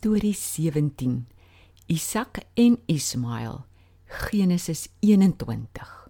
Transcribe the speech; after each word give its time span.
Storie 0.00 0.32
17. 0.34 1.26
Isak 1.86 2.38
en 2.54 2.78
Ismael. 2.86 3.64
Genesis 4.06 4.88
21. 5.00 6.08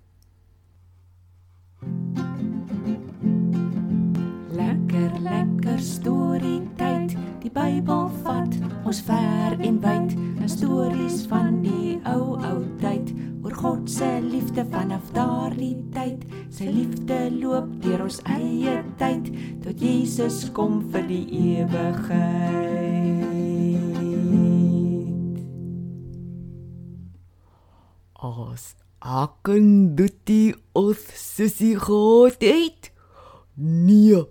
Lekker 4.50 5.10
lekker 5.20 5.78
storie 5.78 6.62
tyd. 6.76 7.16
Die 7.42 7.50
Bybel 7.50 8.06
vat 8.22 8.54
ons 8.86 9.02
ver 9.02 9.58
en 9.58 9.82
wyd. 9.82 10.14
'n 10.38 10.48
Stories 10.48 11.26
van 11.26 11.58
die 11.66 11.98
ou 12.06 12.38
ou 12.38 12.62
tyd 12.78 13.10
oor 13.42 13.54
God 13.54 13.90
se 13.90 14.20
liefde 14.22 14.66
vanaf 14.70 15.10
daardie 15.18 15.82
tyd. 15.90 16.22
Sy 16.48 16.70
liefde 16.70 17.26
loop 17.42 17.82
deur 17.82 18.06
ons 18.06 18.22
eie 18.22 18.84
tyd 19.02 19.34
tot 19.66 19.82
Jesus 19.82 20.46
kom 20.54 20.78
vir 20.94 21.06
die 21.10 21.26
ewigheid. 21.58 22.99
As 28.30 28.76
ek 29.02 29.48
dit 29.98 30.30
ons 30.78 31.00
sussie 31.18 31.74
gehad 31.74 32.44
het. 32.44 32.90
Nee, 33.56 34.22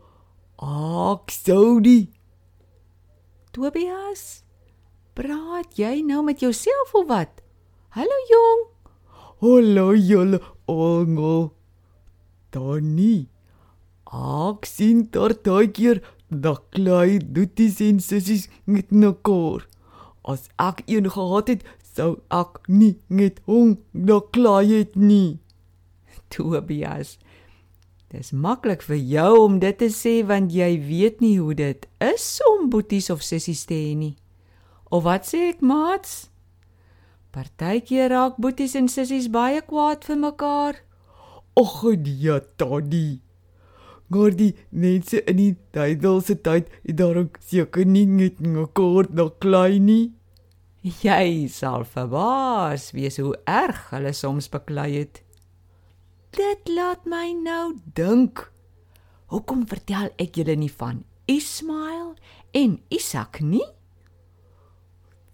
ek 0.64 1.34
sou 1.34 1.82
die 1.84 2.08
Tobias, 3.52 4.46
praat 5.18 5.76
jy 5.76 6.00
nou 6.06 6.22
met 6.24 6.40
jouself 6.40 6.94
of 6.96 7.10
wat? 7.10 7.42
Hallo 7.98 8.20
jong. 8.30 8.62
Hallo 9.42 9.88
julle 9.98 10.40
almal. 10.70 11.50
Tannie. 12.54 13.28
Ek 14.06 14.70
sien 14.70 15.10
daar 15.12 15.36
keer 15.76 16.00
dat 16.30 16.62
klei 16.72 17.18
doeties 17.20 17.82
en 17.84 18.00
sissies 18.00 18.48
met 18.64 18.94
mekaar. 18.94 19.66
As 20.24 20.48
ek 20.62 20.86
een 20.86 21.10
gehad 21.10 21.50
het, 21.50 21.66
sou 22.00 22.14
ek 22.32 22.62
nie 22.72 22.96
met 23.12 23.42
hom 23.50 23.76
klei 24.32 24.66
het 24.72 24.96
nie. 24.96 25.40
Tobias. 26.32 27.18
Dis 28.10 28.32
maklik 28.34 28.82
vir 28.88 28.98
jou 28.98 29.34
om 29.44 29.60
dit 29.62 29.78
te 29.78 29.92
sê 29.94 30.20
want 30.26 30.54
jy 30.56 30.72
weet 30.82 31.22
nie 31.22 31.38
hoe 31.38 31.54
dit 31.54 31.86
is 32.02 32.26
om 32.48 32.70
boeties 32.74 33.12
of 33.14 33.22
sissies 33.26 33.68
te 33.70 33.78
hê 33.78 33.94
nie. 33.98 34.16
Of 34.90 35.06
wat 35.06 35.28
sê 35.30 35.52
ek, 35.52 35.62
maats? 35.62 36.30
Partykeer 37.30 38.10
raak 38.10 38.40
boeties 38.42 38.74
en 38.80 38.90
sissies 38.90 39.30
baie 39.30 39.62
kwaad 39.62 40.08
vir 40.10 40.18
mekaar. 40.18 40.80
Och 41.54 41.84
ja, 42.06 42.40
tannie. 42.58 43.22
Maar 44.10 44.34
die 44.34 44.56
mense 44.70 45.22
in 45.30 45.38
die 45.38 45.56
tydelse 45.72 46.40
tyd 46.42 46.72
het 46.82 46.98
daarom 46.98 47.30
seker 47.46 47.86
nie 47.86 48.08
met 48.08 48.40
mekaar 48.42 49.06
na 49.14 49.30
klei 49.38 49.78
nie. 49.78 50.16
Jy 50.80 51.50
sal 51.52 51.84
verbaas 51.84 52.94
wees 52.96 53.18
hoe 53.20 53.34
erg 53.44 53.90
hulle 53.92 54.14
soms 54.16 54.48
beklei 54.52 54.94
het. 55.02 55.20
Dit 56.32 56.70
laat 56.72 57.04
my 57.10 57.34
nou 57.36 57.74
dink. 57.98 58.46
Hoekom 59.28 59.66
vertel 59.68 60.08
ek 60.16 60.40
julle 60.40 60.56
nie 60.56 60.72
van 60.72 61.04
Ismael 61.28 62.14
en 62.56 62.78
Isak 62.96 63.42
nie? 63.44 63.66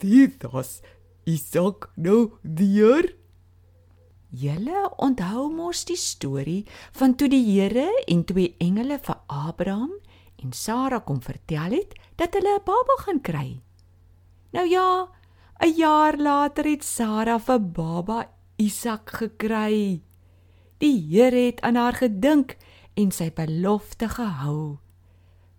Dit 0.01 0.41
was 0.49 0.79
Isak 1.29 1.91
nou 1.95 2.39
dier. 2.41 3.11
Julle 4.33 4.87
onthou 4.97 5.45
mos 5.53 5.83
die 5.85 5.99
storie 5.99 6.63
van 6.97 7.13
toe 7.15 7.29
die 7.29 7.43
Here 7.45 7.85
en 8.09 8.25
twee 8.25 8.55
engele 8.59 8.97
vir 8.97 9.21
Abraham 9.29 9.93
en 10.41 10.57
Sara 10.57 10.99
kom 11.05 11.21
vertel 11.21 11.77
het 11.77 11.93
dat 12.17 12.33
hulle 12.33 12.57
'n 12.57 12.65
baba 12.65 12.95
gaan 13.05 13.21
kry. 13.21 13.61
Nou 14.51 14.67
ja, 14.67 15.07
'n 15.61 15.73
jaar 15.75 16.17
later 16.17 16.65
het 16.65 16.83
Sara 16.83 17.39
vir 17.39 17.59
baba 17.59 18.29
Isak 18.57 19.09
gekry. 19.09 20.01
Die 20.77 20.99
Here 21.09 21.45
het 21.47 21.61
aan 21.61 21.75
haar 21.75 21.95
gedink 21.95 22.57
en 22.95 23.11
sy 23.11 23.31
belofte 23.31 24.09
gehou. 24.09 24.79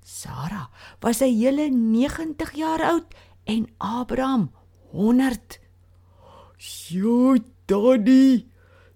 Sara 0.04 0.68
was 1.00 1.20
'n 1.20 1.32
hele 1.40 1.70
90 1.70 2.52
jaar 2.52 2.82
oud 2.82 3.14
en 3.44 3.66
Abraham 3.78 4.50
100. 4.92 5.60
Sjoe, 6.56 7.42
tannie. 7.66 8.48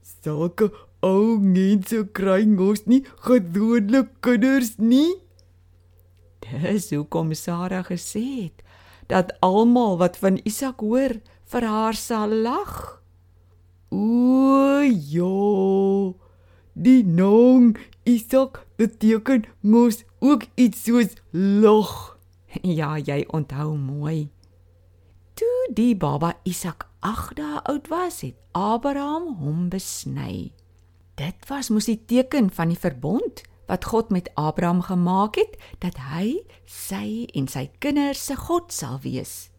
Sulke 0.03 0.71
ou 1.01 1.39
mense 1.39 2.09
kry 2.13 2.45
mos 2.45 2.85
nie 2.87 3.05
gewone 3.25 4.09
kinders 4.21 4.77
nie. 4.79 5.15
Dis 6.41 6.91
hoekom 6.91 7.35
Sara 7.35 7.83
gesê 7.83 8.45
het 8.45 8.63
dat 9.11 9.35
almal 9.41 9.99
wat 9.99 10.17
van 10.17 10.41
Isak 10.47 10.81
hoor 10.81 11.19
vir 11.51 11.67
haar 11.67 11.95
sal 11.99 12.31
lag. 12.31 13.03
O, 13.91 14.81
ja. 14.87 16.15
Die 16.73 17.03
naam 17.05 17.75
Isak 18.07 18.63
beteken 18.79 19.45
mos 19.61 20.05
ook 20.19 20.47
iets 20.55 20.85
soos 20.87 21.19
lag. 21.35 22.17
Ja, 22.63 22.97
jy 22.99 23.25
onthou 23.35 23.75
mooi. 23.77 24.31
Toe 25.35 25.67
die 25.75 25.97
baba 25.97 26.37
Isak 26.43 26.87
8 27.01 27.37
dae 27.37 27.61
oud 27.63 27.91
was, 27.91 28.23
het 28.23 28.39
Abraham 28.53 29.35
hom 29.43 29.69
besny. 29.71 30.53
Dit 31.19 31.47
was 31.51 31.71
mos 31.71 31.91
die 31.91 32.01
teken 32.07 32.51
van 32.55 32.71
die 32.73 32.79
verbond 32.79 33.43
wat 33.71 33.87
God 33.87 34.11
met 34.11 34.31
Abraham 34.35 34.83
gemaak 34.83 35.39
het 35.39 35.55
dat 35.79 35.99
hy 36.11 36.43
sy 36.67 37.31
en 37.39 37.47
sy 37.47 37.69
kinders 37.79 38.25
se 38.27 38.35
God 38.37 38.75
sal 38.75 38.99
wees. 39.07 39.51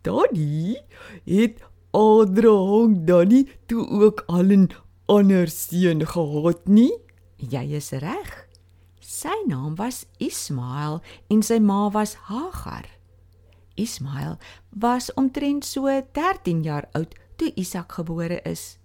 Daddy 0.00 0.80
het 1.28 1.60
Abraham 1.92 3.04
dan 3.04 3.28
nie 3.28 3.44
toe 3.68 3.84
ook 3.84 4.24
al 4.32 4.48
'n 4.48 4.70
ander 5.06 5.48
seun 5.48 6.06
gehad 6.06 6.68
nie? 6.68 6.92
Jy 7.36 7.76
is 7.76 7.90
reg. 7.92 8.48
Sy 9.00 9.36
naam 9.46 9.74
was 9.76 10.06
Ismael 10.18 11.02
en 11.28 11.42
sy 11.42 11.58
ma 11.58 11.90
was 11.90 12.14
Hagar. 12.14 12.86
Ismael 13.74 14.38
was 14.70 15.12
omtrent 15.14 15.64
so 15.64 15.88
13 16.12 16.62
jaar 16.62 16.88
oud 16.92 17.14
toe 17.36 17.52
Isak 17.54 17.92
gebore 17.92 18.40
is. 18.44 18.79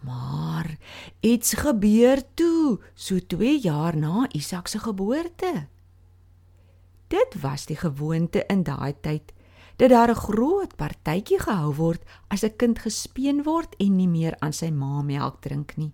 Maar 0.00 0.76
iets 1.20 1.54
gebeur 1.54 2.22
toe, 2.34 2.78
so 2.94 3.18
2 3.26 3.60
jaar 3.60 3.96
na 3.96 4.26
Isak 4.32 4.68
se 4.68 4.78
geboorte. 4.78 5.66
Dit 7.08 7.40
was 7.40 7.66
die 7.66 7.76
gewoonte 7.76 8.44
in 8.46 8.62
daai 8.62 8.94
tyd 9.00 9.32
dat 9.76 9.90
daar 9.90 10.10
'n 10.10 10.24
groot 10.26 10.76
partytjie 10.76 11.38
gehou 11.38 11.74
word 11.74 12.02
as 12.28 12.42
'n 12.42 12.56
kind 12.56 12.78
gespeen 12.78 13.42
word 13.42 13.74
en 13.78 13.96
nie 13.96 14.08
meer 14.08 14.34
aan 14.38 14.52
sy 14.52 14.70
ma 14.70 15.02
melk 15.02 15.40
drink 15.40 15.76
nie. 15.76 15.92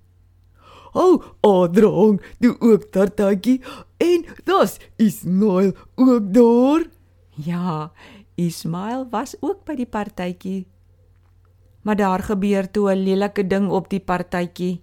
O, 0.93 1.23
oh, 1.41 1.65
Adrang, 1.65 2.21
doen 2.39 2.57
ook 2.61 2.85
tartatjie 2.93 3.63
en 3.97 4.25
das 4.45 4.79
Ismail 4.97 5.73
ook 5.95 6.35
daar. 6.35 6.85
Ja, 7.31 7.93
Ismail 8.35 9.07
was 9.11 9.37
ook 9.41 9.65
by 9.65 9.75
die 9.75 9.87
partytjie. 9.87 10.67
Maar 11.83 11.97
daar 11.97 12.23
gebeur 12.23 12.71
toe 12.71 12.91
'n 12.91 13.03
lelike 13.03 13.47
ding 13.47 13.71
op 13.71 13.89
die 13.89 14.01
partytjie. 14.01 14.83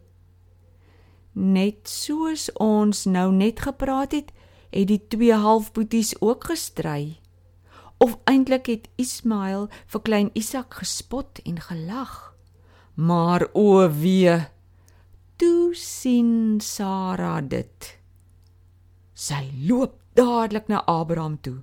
Net 1.32 1.90
soos 1.90 2.52
ons 2.54 3.06
nou 3.06 3.32
net 3.32 3.60
gepraat 3.60 4.12
het, 4.12 4.32
het 4.70 4.88
die 4.88 5.08
twee 5.08 5.34
halfboeties 5.34 6.22
ook 6.22 6.44
gestry. 6.44 7.20
Of 7.98 8.18
eintlik 8.24 8.66
het 8.66 8.90
Ismail 8.96 9.68
vir 9.86 10.02
klein 10.02 10.30
Isak 10.34 10.74
gespot 10.74 11.40
en 11.44 11.60
gelag. 11.60 12.36
Maar 12.96 13.48
o 13.54 13.90
wee, 13.90 14.36
toe 15.36 15.76
sien 15.76 16.60
Sara 16.60 17.42
dit. 17.42 18.00
Sy 19.14 19.52
loop 19.68 20.00
dadelik 20.16 20.68
na 20.68 20.84
Abraham 20.86 21.38
toe. 21.42 21.60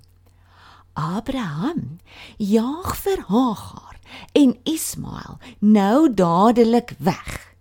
Abraham, 0.97 1.99
jaag 2.41 2.95
vir 2.97 3.19
Hagar 3.29 3.99
en 4.33 4.55
Ismael 4.65 5.37
nou 5.61 6.09
dadelik 6.09 6.95
weg. 6.97 7.53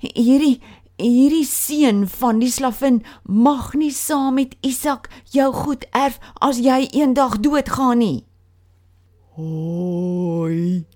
Hierdie 0.00 0.62
hierdie 1.00 1.44
seun 1.44 2.06
van 2.08 2.40
die 2.40 2.48
slavin 2.52 3.02
mag 3.24 3.74
nie 3.76 3.92
saam 3.92 4.38
met 4.40 4.56
Isak 4.64 5.10
jou 5.32 5.50
goed 5.52 5.84
erf 5.96 6.16
as 6.40 6.60
jy 6.64 6.86
eendag 6.96 7.36
doodgaan 7.44 8.00
nie. 8.00 8.24
Hoi. 9.36 10.86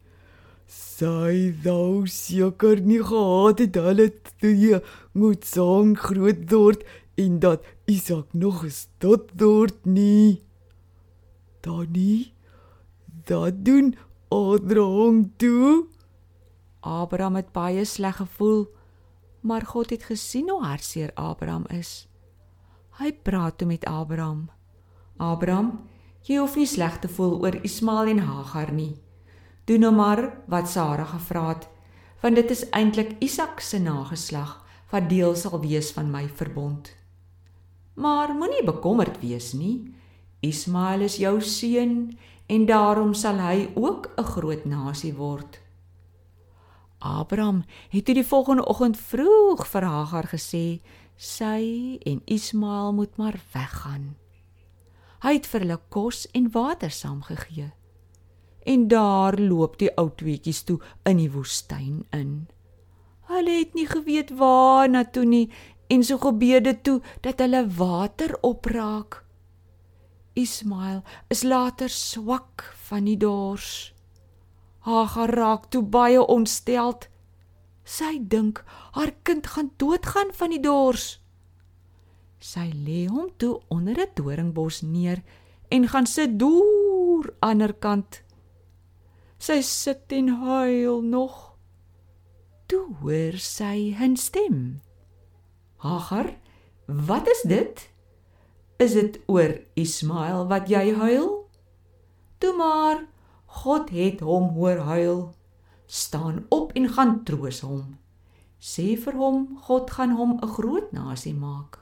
Sy 0.68 1.52
wou 1.64 2.06
seker 2.08 2.80
nie 2.80 3.02
gehad 3.04 3.60
het 3.60 3.76
hulle 3.76 4.08
twee 4.40 4.80
moet 5.12 5.44
saam 5.44 5.92
groot 6.00 6.48
word 6.52 6.88
en 7.20 7.38
dat 7.44 7.64
Isak 7.84 8.32
nog 8.32 8.64
gestot 8.64 9.32
word 9.40 9.84
nie. 9.84 10.40
Danny, 11.64 12.32
dat 13.24 13.64
doen 13.64 13.96
Abraham 14.28 15.32
toe. 15.36 15.86
Abraham 16.80 17.34
het 17.40 17.52
baie 17.52 17.84
sleg 17.84 18.16
gevoel, 18.16 18.68
maar 19.40 19.64
God 19.66 19.90
het 19.90 20.04
gesien 20.04 20.50
hoe 20.50 20.62
hartseer 20.64 21.10
Abraham 21.14 21.64
is. 21.72 22.08
Hy 23.00 23.12
praat 23.12 23.58
toe 23.58 23.66
met 23.66 23.84
Abraham. 23.84 24.50
Abraham, 25.16 25.88
Jy 26.24 26.38
hoef 26.40 26.54
nie 26.56 26.68
sleg 26.68 26.94
te 27.02 27.08
voel 27.12 27.34
oor 27.44 27.56
Ismael 27.68 28.08
en 28.14 28.22
Hagar 28.24 28.70
nie. 28.72 28.94
Doen 29.68 29.82
nou 29.84 29.90
maar 29.92 30.22
wat 30.48 30.70
Sara 30.72 31.04
gevra 31.04 31.50
het, 31.50 31.66
want 32.22 32.40
dit 32.40 32.52
is 32.54 32.62
eintlik 32.72 33.18
Isak 33.20 33.60
se 33.60 33.78
nageslag 33.78 34.54
wat 34.88 35.10
deel 35.10 35.36
sal 35.36 35.58
wees 35.60 35.90
van 35.92 36.08
my 36.08 36.24
verbond. 36.38 36.88
Maar 38.00 38.32
moenie 38.32 38.64
bekommerd 38.64 39.20
wees 39.20 39.52
nie. 39.52 39.92
Ismael 40.44 41.06
is 41.06 41.16
jou 41.22 41.38
seun 41.40 42.18
en 42.52 42.66
daarom 42.68 43.14
sal 43.14 43.40
hy 43.40 43.68
ook 43.74 44.10
'n 44.16 44.24
groot 44.24 44.64
nasie 44.64 45.14
word. 45.14 45.60
Abraham 46.98 47.64
het 47.88 48.04
toe 48.04 48.14
die 48.14 48.26
volgende 48.26 48.64
oggend 48.64 48.96
vroeg 48.96 49.66
vir 49.66 49.82
Hagar 49.82 50.28
gesê 50.32 50.80
sy 51.16 51.98
en 52.04 52.22
Ismael 52.24 52.92
moet 52.92 53.16
maar 53.16 53.40
weggaan. 53.52 54.16
Hy 55.20 55.32
het 55.32 55.46
vir 55.46 55.60
hulle 55.60 55.80
kos 55.88 56.26
en 56.32 56.50
water 56.52 56.90
saamgegee. 56.90 57.72
En 58.64 58.88
daar 58.88 59.38
loop 59.40 59.78
die 59.78 59.90
ou 59.96 60.10
tweetjies 60.16 60.62
toe 60.62 60.80
in 61.04 61.16
die 61.16 61.30
woestyn 61.30 62.06
in. 62.12 62.46
Hulle 63.28 63.58
het 63.58 63.74
nie 63.74 63.86
geweet 63.86 64.30
waar 64.36 64.88
na 64.88 65.04
toe 65.04 65.24
nie 65.24 65.50
en 65.88 66.04
so 66.04 66.18
gebeur 66.18 66.62
dit 66.62 66.82
toe 66.84 67.00
dat 67.20 67.38
hulle 67.38 67.68
water 67.68 68.36
opraak. 68.40 69.23
Ismael 70.34 71.02
is 71.30 71.42
later 71.42 71.88
swak 71.88 72.74
van 72.88 73.06
die 73.06 73.16
dors. 73.16 73.94
Hagar 74.82 75.30
raak 75.30 75.68
toe 75.70 75.82
baie 75.82 76.18
ontsteld. 76.20 77.06
Sy 77.84 78.18
dink 78.18 78.64
haar 78.96 79.14
kind 79.22 79.46
gaan 79.46 79.70
doodgaan 79.78 80.32
van 80.34 80.50
die 80.50 80.60
dors. 80.60 81.20
Sy 82.42 82.66
lê 82.74 83.06
hom 83.06 83.30
toe 83.38 83.60
onder 83.70 83.96
'n 83.96 84.10
doringbos 84.14 84.82
neer 84.82 85.22
en 85.70 85.88
gaan 85.88 86.06
sit 86.06 86.38
deur 86.38 87.30
ander 87.40 87.72
kant. 87.72 88.22
Sy 89.38 89.60
sit 89.62 90.12
en 90.12 90.28
huil 90.28 91.00
nog. 91.02 91.56
Toe 92.66 92.86
hoor 93.00 93.38
sy 93.38 93.94
'n 93.94 94.16
stem. 94.16 94.80
Hagar, 95.76 96.36
wat 96.86 97.28
is 97.28 97.42
dit? 97.46 97.93
Is 98.76 98.92
dit 98.92 99.20
oor 99.26 99.60
Ismael 99.78 100.46
wat 100.50 100.68
jy 100.68 100.94
huil? 100.98 101.28
Toe 102.38 102.52
maar 102.58 103.04
God 103.62 103.90
het 103.94 104.20
hom 104.20 104.48
hoor 104.56 104.82
huil. 104.88 105.20
Staan 105.86 106.46
op 106.48 106.72
en 106.74 106.88
gaan 106.88 107.22
troos 107.24 107.60
hom. 107.62 107.98
Sê 108.58 108.96
vir 108.98 109.14
hom 109.14 109.46
God 109.68 109.90
gaan 109.94 110.16
hom 110.18 110.38
'n 110.42 110.54
groot 110.56 110.92
nasie 110.92 111.34
maak. 111.34 111.78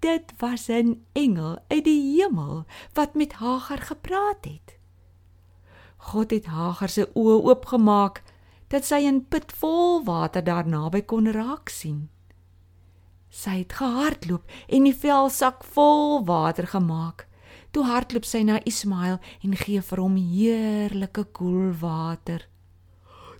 Dit 0.00 0.32
was 0.38 0.68
'n 0.68 1.04
engel 1.12 1.58
uit 1.68 1.84
die 1.84 2.02
hemel 2.20 2.64
wat 2.94 3.14
met 3.14 3.32
Hagar 3.32 3.78
gepraat 3.78 4.44
het. 4.44 4.76
God 5.96 6.30
het 6.30 6.46
Hagar 6.46 6.88
se 6.88 7.10
oë 7.14 7.42
oopgemaak 7.42 8.22
dat 8.68 8.84
sy 8.84 9.08
'n 9.08 9.26
put 9.28 9.52
vol 9.52 10.04
water 10.04 10.44
daar 10.44 10.66
naby 10.66 11.02
kon 11.02 11.32
raak 11.32 11.68
sien. 11.68 12.10
Sy 13.30 13.60
het 13.62 13.74
gehardloop 13.76 14.48
en 14.68 14.86
die 14.88 14.94
velsak 14.96 15.64
vol 15.74 16.24
water 16.28 16.66
gemaak. 16.66 17.26
Toe 17.72 17.84
hardloop 17.84 18.24
sy 18.24 18.40
na 18.48 18.58
Ismael 18.64 19.18
en 19.44 19.56
gee 19.60 19.82
vir 19.84 20.00
hom 20.00 20.16
heerlike 20.16 21.26
koel 21.36 21.74
water. 21.80 22.46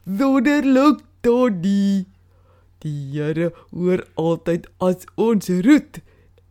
Wonderlik, 0.05 1.01
Toddy. 1.25 2.07
Die 2.85 3.11
Here 3.11 3.51
hoor 3.73 4.05
altyd 4.21 4.69
as 4.85 5.09
ons 5.17 5.49
roet 5.67 5.99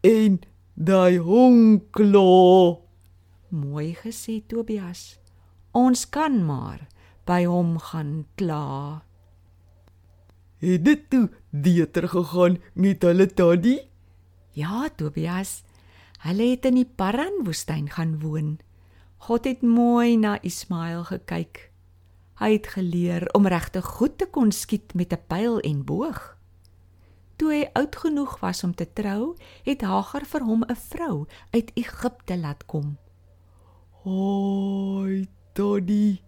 en 0.04 0.42
daai 0.75 1.18
honklo. 1.24 2.84
Mooi 3.50 3.94
gesê 3.95 4.42
Tobias. 4.50 5.16
Ons 5.72 6.04
kan 6.10 6.42
maar 6.44 6.88
by 7.30 7.45
hom 7.48 7.78
gaan 7.80 8.25
kla. 8.36 9.06
Het 10.57 10.86
dit 10.86 11.09
toe 11.09 11.30
beter 11.50 12.09
gegaan 12.09 12.57
met 12.74 13.01
hulle 13.01 13.27
Toddy? 13.33 13.77
Ja, 14.57 14.89
Tobias. 14.95 15.63
Hulle 16.25 16.50
het 16.50 16.65
in 16.65 16.80
die 16.80 16.89
Paran 16.95 17.44
woestyn 17.45 17.89
gaan 17.94 18.19
woon. 18.19 18.57
God 19.18 19.45
het 19.45 19.62
mooi 19.62 20.18
na 20.18 20.42
Ismael 20.42 21.04
gekyk. 21.04 21.69
Hy 22.42 22.51
het 22.57 22.68
geleer 22.74 23.27
om 23.38 23.48
regtig 23.48 23.86
goed 23.86 24.18
te 24.18 24.25
kon 24.25 24.51
skiet 24.51 24.94
met 24.94 25.13
'n 25.13 25.21
pyl 25.27 25.59
en 25.59 25.86
boog. 25.86 26.38
Toe 27.38 27.53
hy 27.53 27.69
oud 27.74 27.95
genoeg 27.95 28.39
was 28.39 28.63
om 28.63 28.75
te 28.75 28.94
trou, 28.94 29.36
het 29.63 29.81
Hagar 29.81 30.25
vir 30.25 30.42
hom 30.42 30.63
'n 30.63 30.75
vrou 30.75 31.25
uit 31.51 31.71
Egipte 31.74 32.38
laat 32.38 32.65
kom. 32.65 32.98
Hoi, 34.03 35.27
Toddy. 35.53 36.26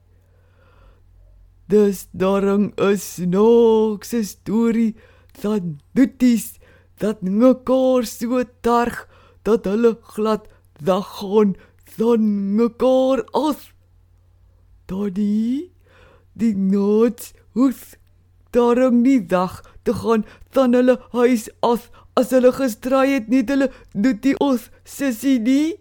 Dis 1.69 2.07
daarom 2.11 2.73
'n 2.81 2.97
snaakse 2.97 4.23
storie 4.23 4.95
van 5.41 5.79
Duties 5.93 6.57
dat 6.97 7.21
mekaar 7.21 8.05
so 8.05 8.43
targ 8.61 9.07
dat 9.43 9.65
hulle 9.65 9.97
glad 10.01 10.47
weggaan 10.81 11.55
van 11.83 12.55
mekaar 12.55 13.23
af. 13.31 13.73
Toddy, 14.85 15.69
die 16.33 16.55
noods 16.55 17.33
hoef 17.53 17.95
daarom 18.49 19.01
nie 19.01 19.25
dag 19.25 19.61
te 19.83 19.93
gaan 19.93 20.25
van 20.49 20.73
hulle 20.73 20.97
huis 21.11 21.49
af 21.59 21.91
as 22.13 22.33
hulle 22.33 22.51
gestry 22.51 23.13
het 23.13 23.29
nie 23.29 23.43
hulle 23.45 23.69
Dutie 23.93 24.35
ons 24.39 24.69
sussie 24.83 25.39
nie. 25.39 25.77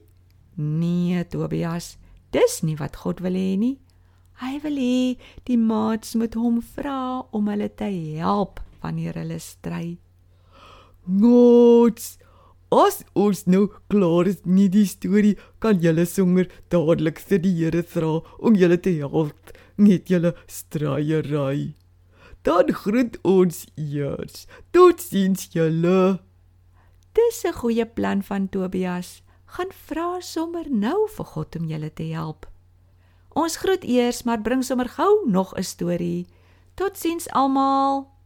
Nee, 0.55 1.25
Tobias, 1.25 1.97
dis 2.31 2.61
nie 2.63 2.77
wat 2.77 2.97
God 2.97 3.21
wil 3.25 3.33
hê 3.33 3.57
nie. 3.57 3.79
Hy 4.39 4.61
wil 4.63 4.77
hê 4.79 5.17
die 5.49 5.59
maats 5.59 6.15
moet 6.15 6.37
hom 6.39 6.61
vra 6.63 7.27
om 7.35 7.49
hulle 7.51 7.69
te 7.75 7.89
help 8.19 8.61
wanneer 8.83 9.19
hulle 9.19 9.39
stry. 9.43 9.99
Noods. 11.09 12.19
As 12.69 13.01
ons 13.17 13.47
nou 13.49 13.65
klaar 13.89 14.29
is 14.29 14.43
met 14.45 14.75
die 14.75 14.85
storie, 14.87 15.39
kan 15.59 15.81
julle 15.81 16.05
sommer 16.07 16.51
dadelik 16.69 17.19
vir 17.31 17.41
die 17.41 17.55
Here 17.57 17.83
vra 17.83 18.19
om 18.45 18.59
julle 18.61 18.77
te 18.77 18.93
help 19.01 19.55
met 19.81 20.13
julle 20.13 20.35
stryery. 20.47 21.73
Dan 22.45 22.71
groet 22.77 23.17
ons 23.25 23.65
eers. 23.75 24.45
Totsiens 24.71 25.49
julle. 25.57 26.21
Dis 27.17 27.43
'n 27.45 27.53
goeie 27.53 27.87
plan 27.87 28.23
van 28.23 28.49
Tobias. 28.49 29.23
Gaan 29.47 29.73
vra 29.73 30.21
sommer 30.21 30.71
nou 30.71 31.09
vir 31.09 31.25
God 31.25 31.57
om 31.57 31.65
julle 31.65 31.91
te 31.91 32.05
help. 32.13 32.47
Ons 33.39 33.55
groet 33.57 33.85
eers, 33.87 34.25
maar 34.27 34.41
bring 34.43 34.65
sommer 34.67 34.89
gou 34.91 35.31
nog 35.31 35.55
'n 35.55 35.63
storie. 35.63 36.27
Totsiens 36.75 37.31
almal. 37.31 38.18